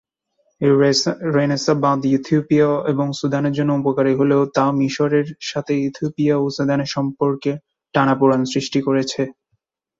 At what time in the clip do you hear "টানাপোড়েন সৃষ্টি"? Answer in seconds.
7.95-8.79